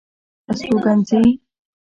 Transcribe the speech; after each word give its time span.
استوګنځي 0.49 1.21